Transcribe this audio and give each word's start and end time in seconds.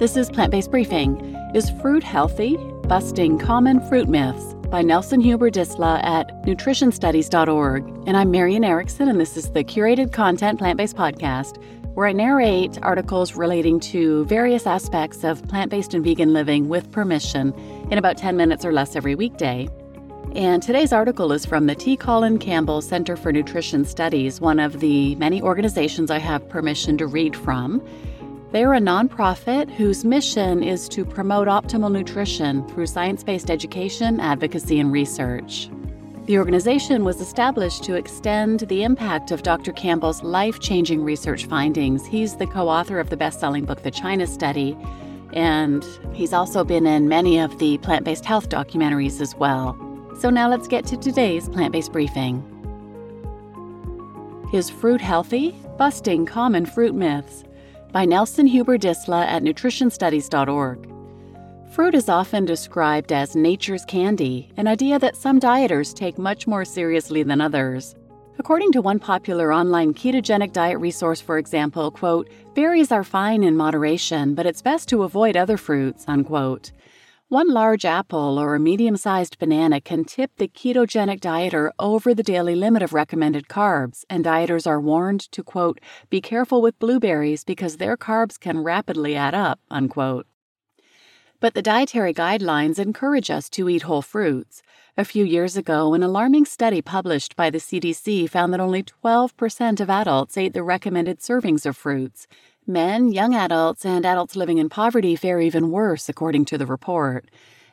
This 0.00 0.16
is 0.16 0.30
Plant 0.30 0.50
Based 0.50 0.70
Briefing. 0.70 1.36
Is 1.54 1.68
fruit 1.82 2.02
healthy? 2.02 2.56
Busting 2.88 3.38
Common 3.38 3.86
Fruit 3.86 4.08
Myths 4.08 4.54
by 4.70 4.80
Nelson 4.80 5.20
Huber 5.20 5.50
Disla 5.50 6.02
at 6.02 6.42
nutritionstudies.org. 6.46 7.86
And 8.06 8.16
I'm 8.16 8.30
Marian 8.30 8.64
Erickson, 8.64 9.08
and 9.08 9.20
this 9.20 9.36
is 9.36 9.50
the 9.50 9.62
curated 9.62 10.10
content 10.10 10.58
plant 10.58 10.78
based 10.78 10.96
podcast 10.96 11.62
where 11.92 12.06
I 12.06 12.12
narrate 12.12 12.78
articles 12.80 13.34
relating 13.34 13.78
to 13.80 14.24
various 14.24 14.66
aspects 14.66 15.22
of 15.22 15.46
plant 15.48 15.70
based 15.70 15.92
and 15.92 16.02
vegan 16.02 16.32
living 16.32 16.70
with 16.70 16.90
permission 16.90 17.52
in 17.90 17.98
about 17.98 18.16
10 18.16 18.38
minutes 18.38 18.64
or 18.64 18.72
less 18.72 18.96
every 18.96 19.14
weekday. 19.14 19.68
And 20.34 20.62
today's 20.62 20.94
article 20.94 21.30
is 21.30 21.44
from 21.44 21.66
the 21.66 21.74
T. 21.74 21.98
Colin 21.98 22.38
Campbell 22.38 22.80
Center 22.80 23.16
for 23.16 23.32
Nutrition 23.32 23.84
Studies, 23.84 24.40
one 24.40 24.60
of 24.60 24.80
the 24.80 25.14
many 25.16 25.42
organizations 25.42 26.10
I 26.10 26.20
have 26.20 26.48
permission 26.48 26.96
to 26.96 27.06
read 27.06 27.36
from. 27.36 27.86
They're 28.52 28.74
a 28.74 28.80
nonprofit 28.80 29.70
whose 29.70 30.04
mission 30.04 30.64
is 30.64 30.88
to 30.88 31.04
promote 31.04 31.46
optimal 31.46 31.92
nutrition 31.92 32.66
through 32.66 32.88
science 32.88 33.22
based 33.22 33.48
education, 33.48 34.18
advocacy, 34.18 34.80
and 34.80 34.90
research. 34.90 35.70
The 36.24 36.36
organization 36.36 37.04
was 37.04 37.20
established 37.20 37.84
to 37.84 37.94
extend 37.94 38.60
the 38.60 38.82
impact 38.82 39.30
of 39.30 39.44
Dr. 39.44 39.72
Campbell's 39.72 40.24
life 40.24 40.58
changing 40.58 41.04
research 41.04 41.46
findings. 41.46 42.04
He's 42.04 42.36
the 42.36 42.46
co 42.46 42.68
author 42.68 42.98
of 42.98 43.08
the 43.08 43.16
best 43.16 43.38
selling 43.38 43.66
book, 43.66 43.84
The 43.84 43.90
China 43.92 44.26
Study, 44.26 44.76
and 45.32 45.86
he's 46.12 46.32
also 46.32 46.64
been 46.64 46.88
in 46.88 47.08
many 47.08 47.38
of 47.38 47.56
the 47.60 47.78
plant 47.78 48.04
based 48.04 48.24
health 48.24 48.48
documentaries 48.48 49.20
as 49.20 49.32
well. 49.36 49.78
So 50.18 50.28
now 50.28 50.50
let's 50.50 50.66
get 50.66 50.86
to 50.86 50.96
today's 50.96 51.48
plant 51.48 51.72
based 51.72 51.92
briefing. 51.92 52.42
Is 54.52 54.68
fruit 54.68 55.00
healthy? 55.00 55.52
Busting 55.78 56.26
common 56.26 56.66
fruit 56.66 56.96
myths 56.96 57.44
by 57.92 58.04
Nelson 58.04 58.46
Huber 58.46 58.78
Disla 58.78 59.24
at 59.26 59.42
nutritionstudies.org. 59.42 60.88
Fruit 61.72 61.94
is 61.94 62.08
often 62.08 62.44
described 62.44 63.12
as 63.12 63.36
nature's 63.36 63.84
candy, 63.84 64.50
an 64.56 64.66
idea 64.66 64.98
that 64.98 65.16
some 65.16 65.38
dieters 65.38 65.94
take 65.94 66.18
much 66.18 66.46
more 66.46 66.64
seriously 66.64 67.22
than 67.22 67.40
others. 67.40 67.94
According 68.38 68.72
to 68.72 68.80
one 68.80 68.98
popular 68.98 69.52
online 69.52 69.94
ketogenic 69.94 70.52
diet 70.52 70.78
resource, 70.78 71.20
for 71.20 71.38
example, 71.38 71.90
quote, 71.90 72.28
berries 72.54 72.90
are 72.90 73.04
fine 73.04 73.44
in 73.44 73.56
moderation, 73.56 74.34
but 74.34 74.46
it's 74.46 74.62
best 74.62 74.88
to 74.88 75.02
avoid 75.02 75.36
other 75.36 75.56
fruits, 75.56 76.04
unquote. 76.08 76.72
One 77.30 77.46
large 77.46 77.84
apple 77.84 78.40
or 78.40 78.56
a 78.56 78.58
medium 78.58 78.96
sized 78.96 79.38
banana 79.38 79.80
can 79.80 80.02
tip 80.04 80.32
the 80.34 80.48
ketogenic 80.48 81.20
dieter 81.20 81.70
over 81.78 82.12
the 82.12 82.24
daily 82.24 82.56
limit 82.56 82.82
of 82.82 82.92
recommended 82.92 83.46
carbs, 83.46 84.04
and 84.10 84.24
dieters 84.24 84.66
are 84.66 84.80
warned 84.80 85.20
to, 85.30 85.44
quote, 85.44 85.78
be 86.08 86.20
careful 86.20 86.60
with 86.60 86.80
blueberries 86.80 87.44
because 87.44 87.76
their 87.76 87.96
carbs 87.96 88.36
can 88.36 88.64
rapidly 88.64 89.14
add 89.14 89.32
up, 89.32 89.60
unquote. 89.70 90.26
But 91.38 91.54
the 91.54 91.62
dietary 91.62 92.12
guidelines 92.12 92.80
encourage 92.80 93.30
us 93.30 93.48
to 93.50 93.68
eat 93.68 93.82
whole 93.82 94.02
fruits. 94.02 94.60
A 94.96 95.04
few 95.04 95.24
years 95.24 95.56
ago, 95.56 95.94
an 95.94 96.02
alarming 96.02 96.46
study 96.46 96.82
published 96.82 97.36
by 97.36 97.48
the 97.48 97.58
CDC 97.58 98.28
found 98.28 98.52
that 98.52 98.58
only 98.58 98.82
12% 98.82 99.78
of 99.78 99.88
adults 99.88 100.36
ate 100.36 100.52
the 100.52 100.64
recommended 100.64 101.20
servings 101.20 101.64
of 101.64 101.76
fruits, 101.76 102.26
Men, 102.70 103.10
young 103.10 103.34
adults, 103.34 103.84
and 103.84 104.06
adults 104.06 104.36
living 104.36 104.58
in 104.58 104.68
poverty 104.68 105.16
fare 105.16 105.40
even 105.40 105.72
worse, 105.72 106.08
according 106.08 106.44
to 106.44 106.56
the 106.56 106.66
report. 106.66 107.28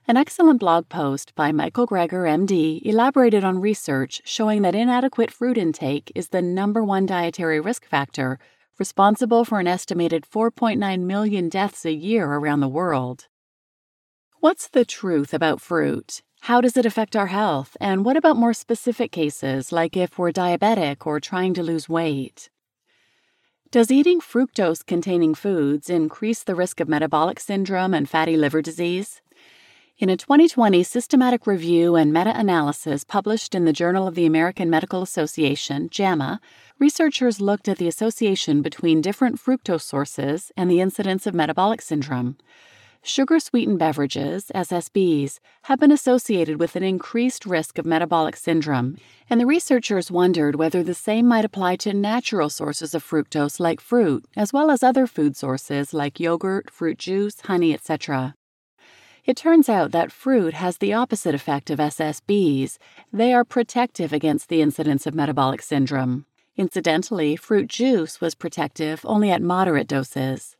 An 0.08 0.18
excellent 0.18 0.60
blog 0.60 0.90
post 0.90 1.36
by 1.36 1.52
Michael 1.52 1.86
Greger, 1.86 2.26
MD, 2.28 2.82
elaborated 2.84 3.44
on 3.44 3.62
research 3.62 4.24
showing 4.26 4.64
that 4.64 4.74
inadequate 4.74 5.30
fruit 5.30 5.56
intake 5.56 6.12
is 6.16 6.30
the 6.30 6.42
number 6.42 6.84
one 6.84 7.06
dietary 7.06 7.60
risk 7.60 7.86
factor, 7.86 8.40
responsible 8.80 9.46
for 9.46 9.60
an 9.60 9.68
estimated 9.68 10.26
4.9 10.26 11.02
million 11.02 11.48
deaths 11.48 11.86
a 11.86 11.94
year 11.94 12.26
around 12.26 12.62
the 12.62 12.68
world. 12.68 13.28
What's 14.40 14.68
the 14.68 14.84
truth 14.84 15.32
about 15.32 15.62
fruit? 15.62 16.24
How 16.42 16.60
does 16.60 16.76
it 16.76 16.88
affect 16.88 17.16
our 17.16 17.28
health? 17.28 17.78
And 17.80 18.04
what 18.04 18.18
about 18.18 18.36
more 18.36 18.56
specific 18.56 19.12
cases, 19.12 19.72
like 19.72 19.96
if 19.96 20.18
we're 20.18 20.32
diabetic 20.32 21.06
or 21.06 21.20
trying 21.20 21.54
to 21.54 21.62
lose 21.62 21.88
weight? 21.88 22.50
Does 23.70 23.92
eating 23.92 24.22
fructose 24.22 24.86
containing 24.86 25.36
foods 25.36 25.90
increase 25.90 26.42
the 26.42 26.56
risk 26.56 26.80
of 26.80 26.88
metabolic 26.88 27.38
syndrome 27.38 27.94
and 27.94 28.08
fatty 28.08 28.38
liver 28.38 28.62
disease? 28.62 29.22
In 29.98 30.10
a 30.10 30.16
2020 30.16 30.84
systematic 30.84 31.46
review 31.46 31.98
and 31.98 32.14
meta 32.14 32.32
analysis 32.34 33.04
published 33.04 33.54
in 33.54 33.66
the 33.66 33.74
Journal 33.74 34.08
of 34.08 34.16
the 34.16 34.26
American 34.26 34.70
Medical 34.70 35.02
Association, 35.02 35.90
JAMA, 35.90 36.40
researchers 36.80 37.42
looked 37.42 37.68
at 37.68 37.78
the 37.78 37.90
association 37.90 38.62
between 38.62 39.02
different 39.02 39.36
fructose 39.36 39.82
sources 39.82 40.50
and 40.56 40.72
the 40.72 40.80
incidence 40.80 41.28
of 41.28 41.34
metabolic 41.34 41.82
syndrome. 41.82 42.38
Sugar 43.08 43.40
sweetened 43.40 43.80
beverages, 43.80 44.52
SSBs, 44.54 45.40
have 45.64 45.80
been 45.80 45.94
associated 45.94 46.60
with 46.60 46.76
an 46.76 46.84
increased 46.84 47.46
risk 47.46 47.78
of 47.78 47.86
metabolic 47.86 48.36
syndrome, 48.36 48.98
and 49.30 49.40
the 49.40 49.46
researchers 49.46 50.12
wondered 50.12 50.56
whether 50.56 50.84
the 50.84 50.94
same 50.94 51.26
might 51.26 51.46
apply 51.46 51.78
to 51.78 51.94
natural 51.94 52.50
sources 52.50 52.94
of 52.94 53.02
fructose 53.02 53.62
like 53.62 53.80
fruit, 53.80 54.26
as 54.36 54.52
well 54.52 54.70
as 54.70 54.84
other 54.84 55.08
food 55.08 55.38
sources 55.38 55.94
like 55.94 56.20
yogurt, 56.20 56.70
fruit 56.70 56.98
juice, 56.98 57.40
honey, 57.46 57.74
etc. 57.74 58.36
It 59.24 59.38
turns 59.38 59.70
out 59.70 59.94
that 59.94 60.12
fruit 60.12 60.56
has 60.56 60.80
the 60.80 60.92
opposite 60.92 61.34
effect 61.34 61.70
of 61.70 61.80
SSBs. 61.80 62.78
They 63.14 63.34
are 63.34 63.46
protective 63.46 64.12
against 64.12 64.50
the 64.50 64.62
incidence 64.62 65.08
of 65.08 65.16
metabolic 65.16 65.62
syndrome. 65.62 66.26
Incidentally, 66.58 67.38
fruit 67.38 67.70
juice 67.70 68.20
was 68.20 68.36
protective 68.36 69.00
only 69.06 69.32
at 69.32 69.42
moderate 69.42 69.88
doses. 69.88 70.57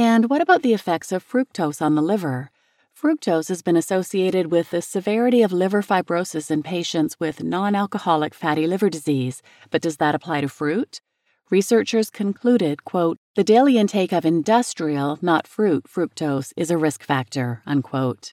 And 0.00 0.30
what 0.30 0.40
about 0.40 0.62
the 0.62 0.72
effects 0.72 1.12
of 1.12 1.22
fructose 1.22 1.82
on 1.82 1.94
the 1.94 2.00
liver? 2.00 2.50
Fructose 2.98 3.48
has 3.48 3.60
been 3.60 3.76
associated 3.76 4.50
with 4.50 4.70
the 4.70 4.80
severity 4.80 5.42
of 5.42 5.52
liver 5.52 5.82
fibrosis 5.82 6.50
in 6.50 6.62
patients 6.62 7.20
with 7.20 7.44
non 7.44 7.74
alcoholic 7.74 8.32
fatty 8.32 8.66
liver 8.66 8.88
disease, 8.88 9.42
but 9.70 9.82
does 9.82 9.98
that 9.98 10.14
apply 10.14 10.40
to 10.40 10.48
fruit? 10.48 11.02
Researchers 11.50 12.08
concluded, 12.08 12.82
quote, 12.86 13.18
the 13.36 13.44
daily 13.44 13.76
intake 13.76 14.10
of 14.10 14.24
industrial, 14.24 15.18
not 15.20 15.46
fruit, 15.46 15.84
fructose 15.84 16.54
is 16.56 16.70
a 16.70 16.78
risk 16.78 17.02
factor, 17.02 17.60
unquote. 17.66 18.32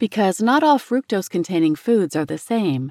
Because 0.00 0.42
not 0.42 0.64
all 0.64 0.80
fructose 0.80 1.30
containing 1.30 1.76
foods 1.76 2.16
are 2.16 2.26
the 2.26 2.36
same. 2.36 2.90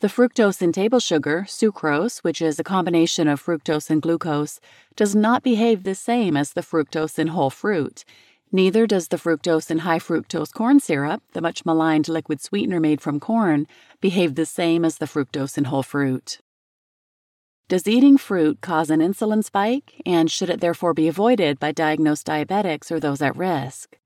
The 0.00 0.08
fructose 0.08 0.60
in 0.60 0.72
table 0.72 1.00
sugar, 1.00 1.46
sucrose, 1.48 2.18
which 2.18 2.42
is 2.42 2.60
a 2.60 2.64
combination 2.64 3.28
of 3.28 3.42
fructose 3.42 3.88
and 3.88 4.02
glucose, 4.02 4.60
does 4.94 5.14
not 5.14 5.42
behave 5.42 5.84
the 5.84 5.94
same 5.94 6.36
as 6.36 6.52
the 6.52 6.60
fructose 6.60 7.18
in 7.18 7.28
whole 7.28 7.48
fruit. 7.48 8.04
Neither 8.52 8.86
does 8.86 9.08
the 9.08 9.16
fructose 9.16 9.70
in 9.70 9.78
high 9.78 9.98
fructose 9.98 10.52
corn 10.52 10.80
syrup, 10.80 11.22
the 11.32 11.40
much 11.40 11.64
maligned 11.64 12.10
liquid 12.10 12.42
sweetener 12.42 12.78
made 12.78 13.00
from 13.00 13.18
corn, 13.18 13.66
behave 14.02 14.34
the 14.34 14.44
same 14.44 14.84
as 14.84 14.98
the 14.98 15.06
fructose 15.06 15.56
in 15.56 15.64
whole 15.64 15.82
fruit. 15.82 16.40
Does 17.68 17.88
eating 17.88 18.18
fruit 18.18 18.60
cause 18.60 18.90
an 18.90 19.00
insulin 19.00 19.42
spike, 19.42 20.02
and 20.04 20.30
should 20.30 20.50
it 20.50 20.60
therefore 20.60 20.92
be 20.92 21.08
avoided 21.08 21.58
by 21.58 21.72
diagnosed 21.72 22.26
diabetics 22.26 22.92
or 22.92 23.00
those 23.00 23.22
at 23.22 23.34
risk? 23.34 23.96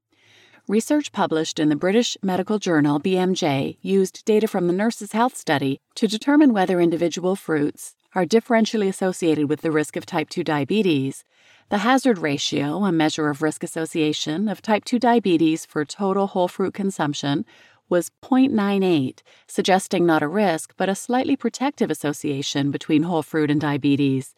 Research 0.69 1.11
published 1.11 1.59
in 1.59 1.69
the 1.69 1.77
British 1.77 2.17
Medical 2.23 2.59
Journal 2.59 3.01
BMJ 3.01 3.79
used 3.81 4.25
data 4.25 4.47
from 4.47 4.67
the 4.67 4.73
Nurses' 4.73 5.13
Health 5.13 5.37
Study 5.37 5.81
to 5.97 6.07
determine 6.07 6.53
whether 6.53 6.81
individual 6.81 7.35
fruits 7.35 7.97
are 8.15 8.27
differentially 8.27 8.89
associated 8.89 9.49
with 9.49 9.63
the 9.63 9.71
risk 9.71 9.97
of 9.97 10.07
type 10.07 10.29
2 10.29 10.45
diabetes. 10.45 11.25
The 11.71 11.79
hazard 11.79 12.19
ratio, 12.19 12.85
a 12.85 12.93
measure 12.93 13.29
of 13.29 13.43
risk 13.43 13.65
association 13.65 14.49
of 14.49 14.63
type 14.63 14.85
2 14.85 14.99
diabetes 14.99 15.65
for 15.65 15.85
total 15.85 16.29
whole 16.29 16.49
fruit 16.49 16.75
consumption, 16.75 17.45
was 17.89 18.11
0.98, 18.23 19.21
suggesting 19.49 20.07
not 20.07 20.23
a 20.23 20.29
risk 20.29 20.75
but 20.77 20.89
a 20.89 20.95
slightly 20.95 21.37
protective 21.37 21.91
association 21.91 22.71
between 22.71 23.03
whole 23.05 23.23
fruit 23.23 23.51
and 23.51 23.61
diabetes. 23.61 24.35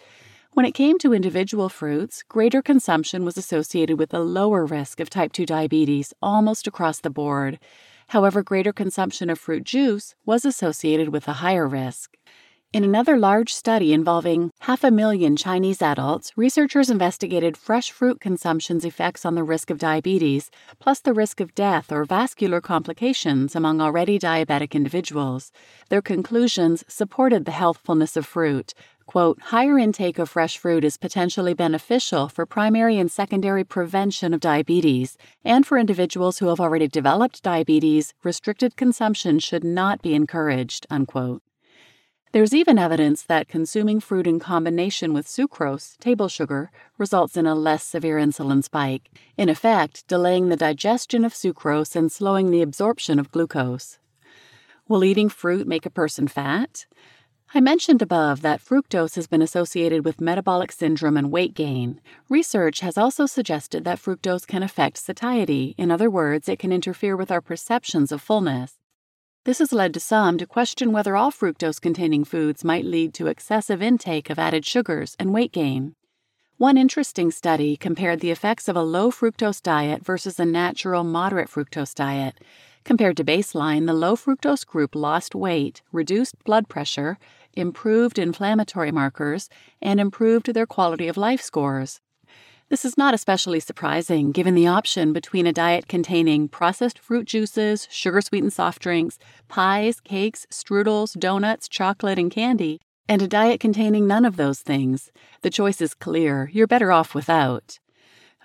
When 0.55 0.67
it 0.67 0.75
came 0.75 0.99
to 0.99 1.15
individual 1.15 1.71
fruits, 1.71 2.23
greater 2.23 2.61
consumption 2.61 3.25
was 3.25 3.39
associated 3.39 3.99
with 3.99 4.13
a 4.13 4.19
lower 4.19 4.67
risk 4.67 5.01
of 5.01 5.09
type 5.09 5.33
2 5.33 5.47
diabetes 5.47 6.13
almost 6.21 6.67
across 6.67 7.01
the 7.01 7.09
board. 7.09 7.59
However, 8.09 8.43
greater 8.43 8.71
consumption 8.71 9.31
of 9.31 9.39
fruit 9.39 9.65
juice 9.65 10.15
was 10.27 10.45
associated 10.45 11.09
with 11.09 11.27
a 11.27 11.41
higher 11.41 11.67
risk. 11.67 12.19
In 12.75 12.85
another 12.85 13.19
large 13.19 13.53
study 13.53 13.93
involving 13.93 14.51
half 14.61 14.83
a 14.83 14.91
million 14.91 15.37
Chinese 15.37 15.83
adults, 15.83 16.33
researchers 16.37 16.89
investigated 16.89 17.55
fresh 17.55 17.91
fruit 17.91 18.19
consumption's 18.19 18.87
effects 18.87 19.27
on 19.27 19.35
the 19.35 19.45
risk 19.45 19.69
of 19.69 19.77
diabetes, 19.77 20.51
plus 20.79 20.99
the 20.99 21.13
risk 21.13 21.41
of 21.41 21.55
death 21.55 21.93
or 21.93 22.07
vascular 22.07 22.63
complications 22.63 23.55
among 23.55 23.83
already 23.83 24.19
diabetic 24.19 24.73
individuals. 24.73 25.53
Their 25.91 26.01
conclusions 26.01 26.83
supported 26.89 27.45
the 27.45 27.53
healthfulness 27.53 28.17
of 28.17 28.25
fruit, 28.25 28.73
Quote, 29.07 29.41
higher 29.41 29.79
intake 29.79 30.19
of 30.19 30.31
fresh 30.31 30.57
fruit 30.59 30.85
is 30.85 30.97
potentially 30.97 31.55
beneficial 31.55 32.29
for 32.29 32.47
primary 32.47 32.99
and 32.99 33.11
secondary 33.11 33.65
prevention 33.65 34.33
of 34.33 34.41
diabetes, 34.41 35.19
and 35.45 35.67
for 35.67 35.79
individuals 35.79 36.39
who 36.39 36.49
have 36.49 36.61
already 36.61 36.89
developed 36.89 37.43
diabetes, 37.43 38.15
restricted 38.23 38.77
consumption 38.77 39.39
should 39.39 39.65
not 39.65 40.03
be 40.03 40.15
encouraged, 40.15 40.87
unquote. 40.91 41.43
There's 42.33 42.55
even 42.55 42.79
evidence 42.79 43.23
that 43.25 43.49
consuming 43.49 44.01
fruit 44.01 44.27
in 44.27 44.41
combination 44.41 45.13
with 45.13 45.27
sucrose, 45.27 45.99
table 45.99 46.29
sugar, 46.29 46.71
results 46.97 47.37
in 47.37 47.47
a 47.47 47.55
less 47.55 47.85
severe 47.85 48.17
insulin 48.17 48.65
spike, 48.65 49.11
in 49.37 49.51
effect, 49.51 50.09
delaying 50.09 50.49
the 50.49 50.57
digestion 50.57 51.27
of 51.27 51.35
sucrose 51.35 51.95
and 51.95 52.11
slowing 52.11 52.51
the 52.51 52.63
absorption 52.63 53.19
of 53.19 53.31
glucose. 53.31 53.99
Will 54.89 55.05
eating 55.05 55.29
fruit 55.29 55.67
make 55.67 55.85
a 55.85 55.91
person 55.91 56.27
fat? 56.27 56.87
I 57.55 57.61
mentioned 57.61 58.01
above 58.01 58.41
that 58.41 58.63
fructose 58.65 59.15
has 59.17 59.27
been 59.27 59.43
associated 59.43 60.07
with 60.07 60.23
metabolic 60.23 60.73
syndrome 60.73 61.19
and 61.19 61.31
weight 61.31 61.53
gain. 61.53 62.01
Research 62.31 62.81
has 62.81 62.97
also 62.97 63.27
suggested 63.27 63.85
that 63.85 63.99
fructose 63.99 64.47
can 64.47 64.63
affect 64.63 64.97
satiety. 64.97 65.75
In 65.77 65.91
other 65.91 66.09
words, 66.09 66.49
it 66.49 66.59
can 66.59 66.73
interfere 66.73 67.15
with 67.15 67.31
our 67.31 67.43
perceptions 67.43 68.11
of 68.11 68.23
fullness. 68.23 68.79
This 69.45 69.59
has 69.59 69.71
led 69.71 69.93
to 69.93 70.01
some 70.01 70.39
to 70.39 70.47
question 70.47 70.93
whether 70.93 71.15
all 71.15 71.31
fructose 71.31 71.79
containing 71.79 72.25
foods 72.25 72.65
might 72.65 72.87
lead 72.87 73.13
to 73.15 73.27
excessive 73.27 73.83
intake 73.83 74.31
of 74.31 74.39
added 74.39 74.65
sugars 74.65 75.15
and 75.19 75.35
weight 75.35 75.53
gain. 75.53 75.95
One 76.57 76.79
interesting 76.79 77.31
study 77.31 77.77
compared 77.77 78.21
the 78.21 78.31
effects 78.31 78.67
of 78.67 78.77
a 78.77 78.83
low 78.83 79.11
fructose 79.11 79.61
diet 79.61 80.03
versus 80.03 80.41
a 80.41 80.47
natural 80.47 81.05
moderate 81.05 81.51
fructose 81.51 81.95
diet. 81.95 82.39
Compared 82.85 83.17
to 83.17 83.25
baseline, 83.25 83.87
the 83.87 83.93
low 83.93 84.17
fructose 84.17 84.67
group 84.67 84.97
lost 84.97 85.37
weight, 85.37 85.83
reduced 85.93 86.43
blood 86.45 86.69
pressure, 86.69 87.17
improved 87.55 88.19
inflammatory 88.19 88.93
markers, 88.93 89.49
and 89.81 90.01
improved 90.01 90.53
their 90.55 90.67
quality 90.67 91.09
of 91.09 91.17
life 91.17 91.41
scores. 91.41 92.01
This 92.69 92.85
is 92.87 92.97
not 92.97 93.13
especially 93.13 93.61
surprising 93.61 94.33
given 94.33 94.55
the 94.55 94.67
option 94.67 95.13
between 95.13 95.47
a 95.47 95.53
diet 95.53 95.89
containing 95.89 96.49
processed 96.49 96.99
fruit 96.99 97.27
juices, 97.27 97.87
sugar 97.91 98.23
sweetened 98.23 98.55
soft 98.55 98.81
drinks, 98.81 99.19
pies, 99.49 100.01
cakes, 100.01 100.47
strudels, 100.51 101.19
donuts, 101.19 101.69
chocolate, 101.69 102.19
and 102.19 102.31
candy, 102.31 102.81
and 103.07 103.21
a 103.21 103.29
diet 103.29 103.61
containing 103.61 104.07
none 104.07 104.25
of 104.25 104.37
those 104.37 104.61
things. 104.61 105.13
The 105.43 105.51
choice 105.51 105.83
is 105.83 105.93
clear 105.93 106.49
you're 106.55 106.67
better 106.67 106.91
off 106.91 107.15
without. 107.15 107.79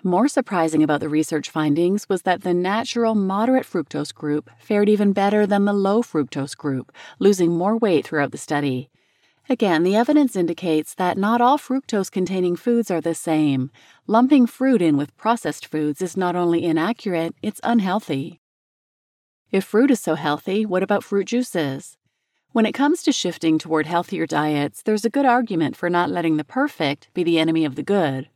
More 0.04 0.28
surprising 0.28 0.82
about 0.82 1.00
the 1.00 1.08
research 1.08 1.48
findings 1.48 2.08
was 2.08 2.22
that 2.22 2.42
the 2.42 2.54
natural 2.54 3.14
moderate 3.14 3.64
fructose 3.64 4.14
group 4.14 4.50
fared 4.58 4.88
even 4.88 5.12
better 5.12 5.46
than 5.46 5.64
the 5.64 5.72
low 5.72 6.02
fructose 6.02 6.56
group, 6.56 6.92
losing 7.18 7.50
more 7.50 7.76
weight 7.78 8.06
throughout 8.06 8.30
the 8.30 8.38
study. 8.38 8.90
Again, 9.50 9.82
the 9.82 9.96
evidence 9.96 10.36
indicates 10.36 10.94
that 10.94 11.16
not 11.16 11.40
all 11.40 11.56
fructose 11.56 12.10
containing 12.10 12.54
foods 12.54 12.90
are 12.90 13.00
the 13.00 13.14
same. 13.14 13.70
Lumping 14.06 14.46
fruit 14.46 14.82
in 14.82 14.98
with 14.98 15.16
processed 15.16 15.64
foods 15.64 16.02
is 16.02 16.18
not 16.18 16.36
only 16.36 16.64
inaccurate, 16.64 17.34
it's 17.42 17.60
unhealthy. 17.64 18.40
If 19.50 19.64
fruit 19.64 19.90
is 19.90 20.00
so 20.00 20.16
healthy, 20.16 20.66
what 20.66 20.82
about 20.82 21.02
fruit 21.02 21.28
juices? 21.28 21.96
When 22.52 22.66
it 22.66 22.74
comes 22.74 23.02
to 23.04 23.12
shifting 23.12 23.58
toward 23.58 23.86
healthier 23.86 24.26
diets, 24.26 24.82
there's 24.82 25.06
a 25.06 25.10
good 25.10 25.24
argument 25.24 25.76
for 25.76 25.88
not 25.88 26.10
letting 26.10 26.36
the 26.36 26.44
perfect 26.44 27.08
be 27.14 27.24
the 27.24 27.38
enemy 27.38 27.64
of 27.64 27.74
the 27.74 27.82
good. 27.82 28.28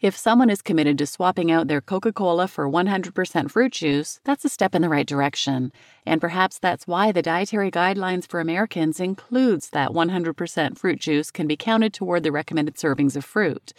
If 0.00 0.16
someone 0.16 0.48
is 0.48 0.62
committed 0.62 0.96
to 0.96 1.06
swapping 1.06 1.50
out 1.50 1.68
their 1.68 1.82
Coca 1.82 2.10
Cola 2.10 2.48
for 2.48 2.66
100% 2.66 3.50
fruit 3.50 3.72
juice, 3.72 4.18
that's 4.24 4.46
a 4.46 4.48
step 4.48 4.74
in 4.74 4.80
the 4.80 4.88
right 4.88 5.06
direction. 5.06 5.72
And 6.06 6.22
perhaps 6.22 6.58
that's 6.58 6.86
why 6.86 7.12
the 7.12 7.20
dietary 7.20 7.70
guidelines 7.70 8.26
for 8.26 8.40
Americans 8.40 8.98
includes 8.98 9.68
that 9.70 9.90
100% 9.90 10.78
fruit 10.78 11.00
juice 11.00 11.30
can 11.30 11.46
be 11.46 11.54
counted 11.54 11.92
toward 11.92 12.22
the 12.22 12.32
recommended 12.32 12.76
servings 12.76 13.14
of 13.14 13.26
fruit. 13.26 13.74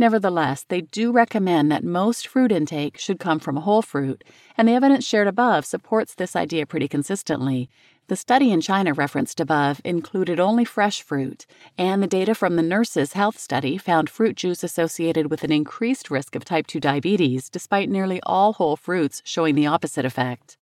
Nevertheless, 0.00 0.64
they 0.66 0.80
do 0.80 1.12
recommend 1.12 1.70
that 1.70 1.84
most 1.84 2.26
fruit 2.26 2.50
intake 2.50 2.96
should 2.96 3.18
come 3.18 3.38
from 3.38 3.56
whole 3.56 3.82
fruit, 3.82 4.24
and 4.56 4.66
the 4.66 4.72
evidence 4.72 5.04
shared 5.04 5.26
above 5.26 5.66
supports 5.66 6.14
this 6.14 6.34
idea 6.34 6.64
pretty 6.64 6.88
consistently. 6.88 7.68
The 8.06 8.16
study 8.16 8.50
in 8.50 8.62
China 8.62 8.94
referenced 8.94 9.40
above 9.40 9.82
included 9.84 10.40
only 10.40 10.64
fresh 10.64 11.02
fruit, 11.02 11.44
and 11.76 12.02
the 12.02 12.06
data 12.06 12.34
from 12.34 12.56
the 12.56 12.62
Nurses 12.62 13.12
Health 13.12 13.38
Study 13.38 13.76
found 13.76 14.08
fruit 14.08 14.36
juice 14.36 14.64
associated 14.64 15.30
with 15.30 15.44
an 15.44 15.52
increased 15.52 16.10
risk 16.10 16.34
of 16.34 16.46
type 16.46 16.66
2 16.66 16.80
diabetes, 16.80 17.50
despite 17.50 17.90
nearly 17.90 18.20
all 18.22 18.54
whole 18.54 18.76
fruits 18.76 19.20
showing 19.26 19.54
the 19.54 19.66
opposite 19.66 20.06
effect. 20.06 20.56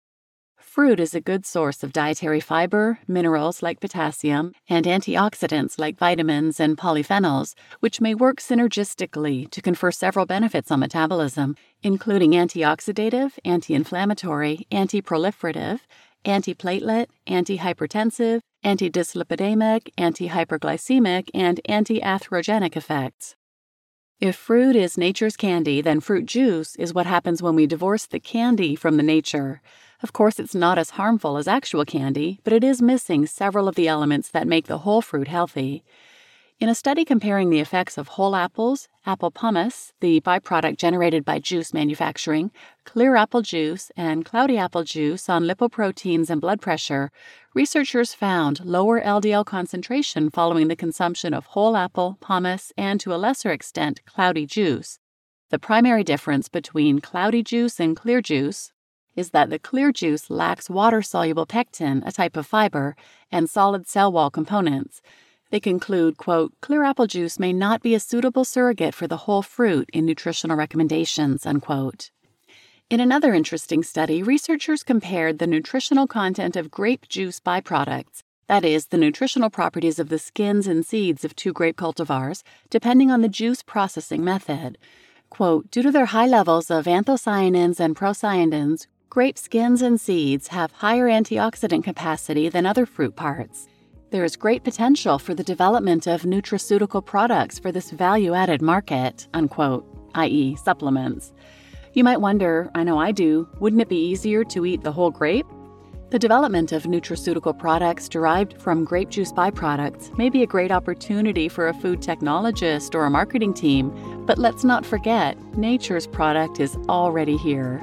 Fruit 0.78 1.00
is 1.00 1.16
a 1.16 1.22
good 1.32 1.44
source 1.44 1.82
of 1.82 1.92
dietary 1.92 2.40
fiber, 2.40 3.00
minerals 3.08 3.64
like 3.64 3.80
potassium, 3.80 4.54
and 4.70 4.86
antioxidants 4.86 5.80
like 5.80 5.98
vitamins 5.98 6.60
and 6.60 6.78
polyphenols, 6.78 7.56
which 7.80 8.00
may 8.00 8.14
work 8.14 8.38
synergistically 8.38 9.50
to 9.50 9.60
confer 9.60 9.90
several 9.92 10.28
benefits 10.28 10.70
on 10.70 10.80
metabolism, 10.80 11.56
including 11.82 12.34
antioxidative, 12.34 13.32
anti 13.44 13.74
inflammatory, 13.74 14.68
anti 14.70 15.02
proliferative, 15.02 15.80
antiplatelet, 16.26 17.08
antihypertensive, 17.28 18.42
antidyslipidemic, 18.64 19.90
antihyperglycemic, 19.98 21.32
and 21.34 21.60
antiatherogenic 21.68 22.78
effects. 22.78 23.36
If 24.20 24.36
fruit 24.36 24.76
is 24.76 24.96
nature's 24.96 25.38
candy, 25.38 25.82
then 25.82 26.02
fruit 26.02 26.28
juice 26.28 26.76
is 26.76 26.94
what 26.94 27.08
happens 27.08 27.42
when 27.42 27.56
we 27.56 27.66
divorce 27.66 28.06
the 28.06 28.20
candy 28.20 28.76
from 28.76 28.98
the 28.98 29.04
nature. 29.04 29.62
Of 30.04 30.14
course, 30.14 30.40
it's 30.40 30.54
not 30.54 30.78
as 30.78 30.92
harmful 30.92 31.38
as 31.38 31.48
actual 31.48 31.84
candy, 31.84 32.40
but 32.44 32.54
it 32.54 32.64
is 32.64 32.82
missing 32.82 33.26
several 33.26 33.68
of 33.68 33.74
the 33.74 33.88
elements 33.88 34.30
that 34.30 34.48
make 34.48 34.68
the 34.68 34.80
whole 34.80 35.02
fruit 35.02 35.28
healthy. 35.28 35.84
In 36.60 36.70
a 36.70 36.76
study 36.76 37.06
comparing 37.06 37.50
the 37.50 37.60
effects 37.60 37.98
of 37.98 38.08
whole 38.10 38.36
apples, 38.36 38.88
apple 39.06 39.32
pomace, 39.32 39.94
the 40.00 40.22
byproduct 40.22 40.78
generated 40.78 41.26
by 41.26 41.40
juice 41.40 41.74
manufacturing, 41.74 42.52
clear 42.84 43.16
apple 43.16 43.42
juice, 43.42 43.92
and 43.96 44.26
cloudy 44.26 44.58
apple 44.58 44.84
juice 44.84 45.30
on 45.30 45.44
lipoproteins 45.44 46.30
and 46.30 46.42
blood 46.42 46.62
pressure, 46.62 47.12
researchers 47.56 48.14
found 48.14 48.66
lower 48.66 49.02
LDL 49.02 49.46
concentration 49.46 50.30
following 50.30 50.68
the 50.68 50.76
consumption 50.76 51.34
of 51.34 51.46
whole 51.48 51.76
apple, 51.76 52.18
pomace, 52.22 52.72
and 52.78 53.00
to 53.00 53.14
a 53.14 53.18
lesser 53.18 53.52
extent, 53.52 54.02
cloudy 54.06 54.46
juice. 54.46 55.00
The 55.50 55.60
primary 55.60 56.04
difference 56.04 56.50
between 56.50 57.02
cloudy 57.02 57.42
juice 57.42 57.80
and 57.80 57.96
clear 57.96 58.22
juice 58.22 58.74
is 59.18 59.32
that 59.32 59.50
the 59.50 59.60
clear 59.60 59.92
juice 59.92 60.30
lacks 60.30 60.70
water 60.70 61.02
soluble 61.02 61.46
pectin, 61.46 62.02
a 62.06 62.14
type 62.14 62.38
of 62.38 62.48
fiber, 62.48 62.96
and 63.30 63.50
solid 63.50 63.86
cell 63.86 64.10
wall 64.10 64.30
components 64.30 65.02
they 65.50 65.60
conclude, 65.60 66.18
quote, 66.18 66.54
clear 66.62 66.84
apple 66.84 67.08
juice 67.08 67.40
may 67.40 67.54
not 67.54 67.82
be 67.82 67.96
a 67.96 68.00
suitable 68.00 68.44
surrogate 68.44 68.94
for 68.94 69.08
the 69.08 69.18
whole 69.18 69.42
fruit 69.42 69.90
in 69.94 70.06
nutritional 70.06 70.58
recommendations, 70.58 71.46
unquote. 71.46 72.12
In 72.90 73.00
another 73.00 73.34
interesting 73.34 73.84
study, 73.84 74.24
researchers 74.24 74.84
compared 74.84 75.40
the 75.40 75.48
nutritional 75.48 76.08
content 76.08 76.56
of 76.56 76.72
grape 76.72 77.08
juice 77.08 77.40
byproducts, 77.40 78.24
that 78.48 78.64
is, 78.64 78.88
the 78.88 78.98
nutritional 78.98 79.50
properties 79.50 80.00
of 80.00 80.10
the 80.10 80.20
skins 80.20 80.68
and 80.68 80.86
seeds 80.86 81.26
of 81.26 81.36
two 81.36 81.52
grape 81.52 81.78
cultivars, 81.78 82.44
depending 82.70 83.12
on 83.12 83.22
the 83.22 83.28
juice 83.30 83.62
processing 83.62 84.24
method. 84.24 84.78
Quote, 85.30 85.70
due 85.70 85.84
to 85.84 85.92
their 85.92 86.06
high 86.08 86.28
levels 86.28 86.72
of 86.72 86.86
anthocyanins 86.86 87.82
and 87.82 87.96
procyanins, 87.96 88.88
grape 89.10 89.38
skins 89.38 89.82
and 89.82 90.00
seeds 90.00 90.48
have 90.50 90.72
higher 90.72 91.08
antioxidant 91.08 91.84
capacity 91.84 92.50
than 92.50 92.66
other 92.66 92.86
fruit 92.86 93.16
parts. 93.16 93.68
There 94.12 94.24
is 94.24 94.36
great 94.36 94.64
potential 94.64 95.18
for 95.18 95.34
the 95.34 95.44
development 95.44 96.08
of 96.08 96.24
nutraceutical 96.24 97.04
products 97.06 97.58
for 97.58 97.72
this 97.72 97.92
value 97.92 98.34
added 98.34 98.62
market, 98.62 99.28
unquote, 99.34 99.86
i.e., 100.16 100.56
supplements. 100.58 101.34
You 101.94 102.04
might 102.04 102.22
wonder, 102.22 102.70
I 102.76 102.84
know 102.84 103.00
I 103.00 103.12
do, 103.12 103.48
wouldn't 103.60 103.82
it 103.82 103.90
be 103.90 104.10
easier 104.10 104.44
to 104.46 104.66
eat 104.66 104.84
the 104.84 104.92
whole 104.92 105.12
grape? 105.12 105.48
The 106.10 106.20
development 106.20 106.72
of 106.72 106.84
nutraceutical 106.84 107.58
products 107.58 108.08
derived 108.08 108.62
from 108.62 108.86
grape 108.86 109.10
juice 109.10 109.32
byproducts 109.32 110.18
may 110.18 110.30
be 110.30 110.44
a 110.44 110.48
great 110.48 110.72
opportunity 110.72 111.50
for 111.50 111.68
a 111.68 111.74
food 111.74 112.02
technologist 112.02 112.94
or 112.94 113.06
a 113.06 113.10
marketing 113.10 113.54
team, 113.54 114.26
but 114.26 114.38
let's 114.38 114.64
not 114.64 114.86
forget, 114.86 115.38
nature's 115.58 116.08
product 116.08 116.60
is 116.60 116.78
already 116.88 117.36
here. 117.38 117.82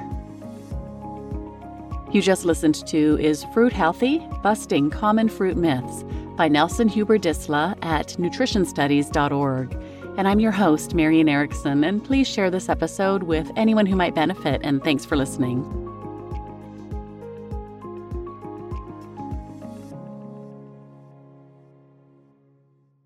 You 2.15 2.21
just 2.21 2.45
listened 2.45 2.87
to 2.87 3.17
Is 3.19 3.43
Fruit 3.53 3.73
Healthy? 3.73 4.25
Busting 4.41 4.89
Common 4.89 5.27
Fruit 5.27 5.57
Myths 5.57 6.05
by 6.37 6.47
Nelson 6.47 6.87
Huber 6.87 7.19
Disla 7.19 7.77
at 7.81 8.15
nutritionstudies.org. 8.17 9.73
And 10.17 10.25
I'm 10.25 10.39
your 10.39 10.53
host, 10.53 10.93
Marian 10.93 11.27
Erickson, 11.27 11.83
and 11.83 12.01
please 12.01 12.25
share 12.25 12.49
this 12.49 12.69
episode 12.69 13.23
with 13.23 13.51
anyone 13.57 13.85
who 13.85 13.97
might 13.97 14.15
benefit, 14.15 14.61
and 14.63 14.81
thanks 14.81 15.03
for 15.03 15.17
listening. 15.17 15.84